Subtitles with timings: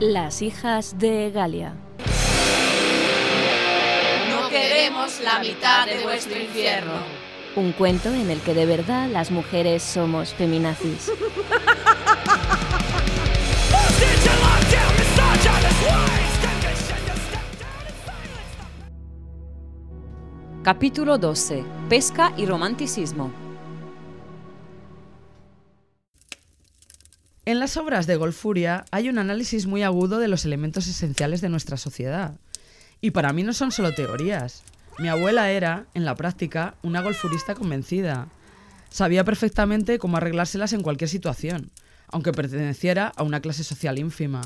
[0.00, 1.72] Las hijas de Galia.
[4.28, 6.92] No queremos la mitad de vuestro infierno.
[7.54, 11.10] Un cuento en el que de verdad las mujeres somos feminazis.
[20.62, 21.64] Capítulo 12.
[21.88, 23.45] Pesca y romanticismo.
[27.46, 31.48] En las obras de Golfuria hay un análisis muy agudo de los elementos esenciales de
[31.48, 32.40] nuestra sociedad.
[33.00, 34.64] Y para mí no son solo teorías.
[34.98, 38.26] Mi abuela era, en la práctica, una golfurista convencida.
[38.90, 41.70] Sabía perfectamente cómo arreglárselas en cualquier situación,
[42.08, 44.40] aunque perteneciera a una clase social ínfima.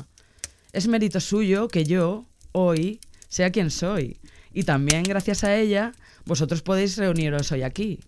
[0.71, 2.99] Es mérito suyo que yo, hoy,
[3.29, 4.19] sea quien soy.
[4.53, 5.93] Y también gracias a ella,
[6.25, 7.99] vosotros podéis reuniros hoy aquí.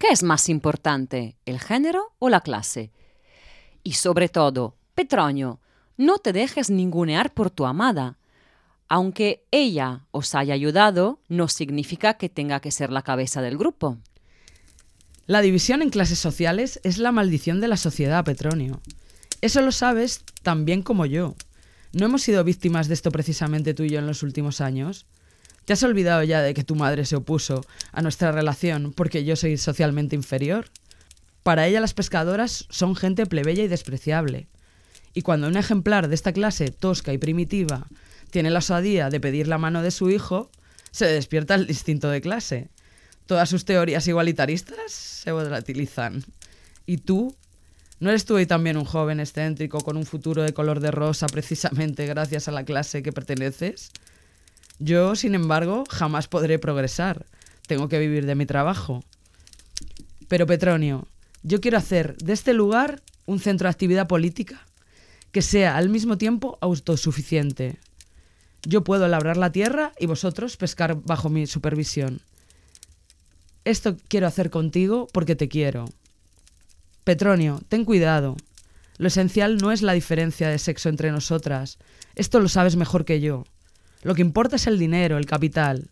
[0.00, 2.90] ¿Qué es más importante, el género o la clase?
[3.82, 5.60] Y sobre todo, Petronio,
[5.98, 8.16] no te dejes ningunear por tu amada.
[8.88, 13.98] Aunque ella os haya ayudado, no significa que tenga que ser la cabeza del grupo.
[15.26, 18.80] La división en clases sociales es la maldición de la sociedad, Petronio.
[19.42, 21.34] Eso lo sabes tan bien como yo.
[21.92, 25.04] ¿No hemos sido víctimas de esto precisamente tú y yo en los últimos años?
[25.64, 29.36] ¿Te has olvidado ya de que tu madre se opuso a nuestra relación porque yo
[29.36, 30.66] soy socialmente inferior?
[31.42, 34.48] Para ella las pescadoras son gente plebeya y despreciable.
[35.14, 37.86] Y cuando un ejemplar de esta clase tosca y primitiva
[38.30, 40.50] tiene la osadía de pedir la mano de su hijo,
[40.90, 42.68] se despierta el instinto de clase.
[43.26, 46.24] Todas sus teorías igualitaristas se volatilizan.
[46.86, 47.36] ¿Y tú?
[48.00, 51.26] ¿No eres tú hoy también un joven excéntrico con un futuro de color de rosa
[51.26, 53.92] precisamente gracias a la clase que perteneces?
[54.80, 57.26] Yo, sin embargo, jamás podré progresar.
[57.66, 59.04] Tengo que vivir de mi trabajo.
[60.26, 61.06] Pero Petronio,
[61.42, 64.66] yo quiero hacer de este lugar un centro de actividad política
[65.32, 67.78] que sea al mismo tiempo autosuficiente.
[68.62, 72.22] Yo puedo labrar la tierra y vosotros pescar bajo mi supervisión.
[73.66, 75.84] Esto quiero hacer contigo porque te quiero.
[77.04, 78.36] Petronio, ten cuidado.
[78.96, 81.78] Lo esencial no es la diferencia de sexo entre nosotras.
[82.14, 83.44] Esto lo sabes mejor que yo.
[84.02, 85.90] Lo que importa es el dinero, el capital.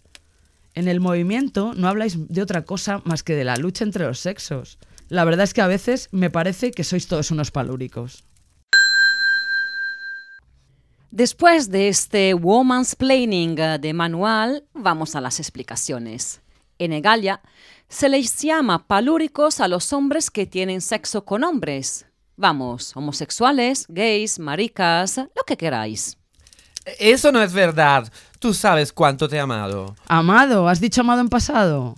[0.74, 4.20] En el movimiento no habláis de otra cosa más que de la lucha entre los
[4.20, 4.78] sexos.
[5.08, 8.24] La verdad es que a veces me parece que sois todos unos palúricos.
[11.10, 16.42] Después de este woman's planning de manual, vamos a las explicaciones.
[16.78, 17.40] En Egalia
[17.88, 22.06] se les llama palúricos a los hombres que tienen sexo con hombres.
[22.36, 26.17] Vamos, homosexuales, gays, maricas, lo que queráis.
[26.98, 28.10] Eso no es verdad.
[28.38, 29.94] Tú sabes cuánto te he amado.
[30.06, 31.96] Amado, ¿has dicho amado en pasado?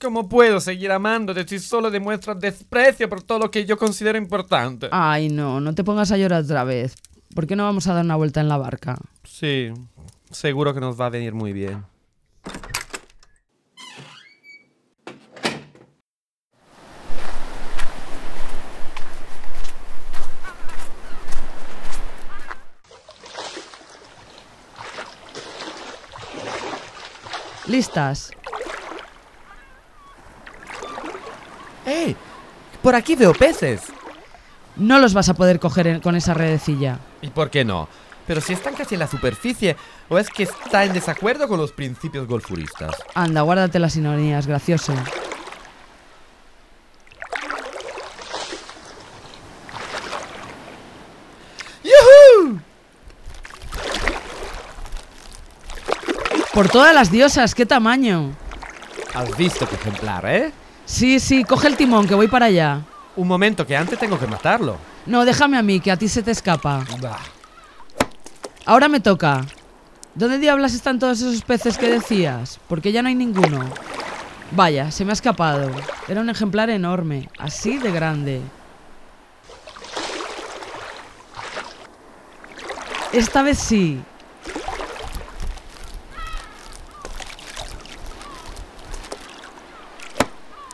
[0.00, 4.88] ¿Cómo puedo seguir amándote si solo demuestras desprecio por todo lo que yo considero importante?
[4.90, 6.94] Ay, no, no te pongas a llorar otra vez.
[7.34, 8.98] ¿Por qué no vamos a dar una vuelta en la barca?
[9.22, 9.70] Sí,
[10.30, 11.84] seguro que nos va a venir muy bien.
[27.66, 28.30] ¿Listas?
[31.86, 32.14] ¡Eh!
[32.82, 33.82] Por aquí veo peces.
[34.76, 36.98] No los vas a poder coger en- con esa redecilla.
[37.20, 37.88] ¿Y por qué no?
[38.26, 39.76] Pero si están casi en la superficie,
[40.08, 42.94] ¿o es que está en desacuerdo con los principios golfuristas?
[43.14, 44.94] Anda, guárdate las ironías, gracioso.
[56.52, 58.32] Por todas las diosas, qué tamaño.
[59.14, 60.52] Has visto qué ejemplar, ¿eh?
[60.84, 62.82] Sí, sí, coge el timón, que voy para allá.
[63.14, 64.76] Un momento, que antes tengo que matarlo.
[65.06, 66.84] No, déjame a mí, que a ti se te escapa.
[67.00, 67.20] Bah.
[68.66, 69.46] Ahora me toca.
[70.14, 72.58] ¿Dónde diablas están todos esos peces que decías?
[72.68, 73.60] Porque ya no hay ninguno.
[74.50, 75.70] Vaya, se me ha escapado.
[76.08, 78.40] Era un ejemplar enorme, así de grande.
[83.12, 84.00] Esta vez sí.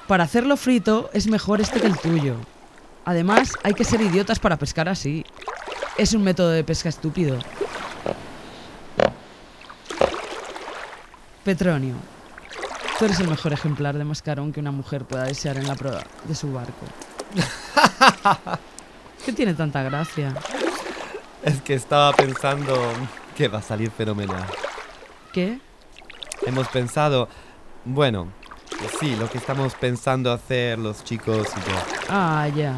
[0.09, 2.37] Para hacerlo frito es mejor este que el tuyo.
[3.05, 5.25] Además, hay que ser idiotas para pescar así.
[5.97, 7.39] Es un método de pesca estúpido.
[11.45, 11.95] Petronio,
[12.99, 16.03] tú eres el mejor ejemplar de mascarón que una mujer pueda desear en la proa
[16.25, 16.87] de su barco.
[19.25, 20.35] ¿Qué tiene tanta gracia?
[21.43, 22.77] Es que estaba pensando
[23.37, 24.45] que va a salir fenomenal.
[25.33, 25.61] ¿Qué?
[26.45, 27.29] Hemos pensado,
[27.85, 28.33] bueno,
[29.01, 31.77] sí, lo que estamos pensando hacer los chicos y yo.
[32.09, 32.75] Ah, ya.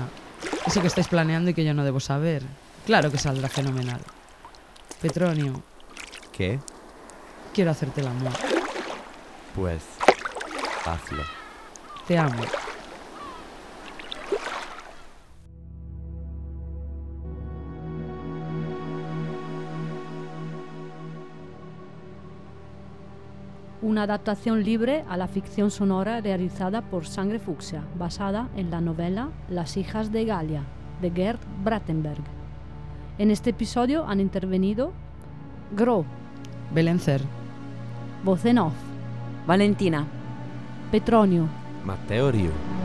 [0.66, 2.42] Eso que estáis planeando y que yo no debo saber.
[2.86, 4.00] Claro que saldrá fenomenal.
[5.00, 5.62] Petronio,
[6.32, 6.58] ¿Qué?
[7.54, 8.32] quiero hacerte el amor.
[9.54, 9.82] Pues
[10.84, 11.22] hazlo.
[12.06, 12.42] Te amo.
[23.98, 29.30] Una adaptación libre a la ficción sonora realizada por Sangre Fucsia, basada en la novela
[29.50, 30.62] Las hijas de Galia,
[31.02, 32.22] de Gerd Brattenberg.
[33.18, 34.92] En este episodio han intervenido
[35.76, 36.04] Gro,
[36.72, 37.20] Belencer,
[38.22, 38.74] voz en off,
[39.48, 40.06] Valentina.
[40.92, 41.48] Petronio,
[41.84, 42.77] Matteo Rio.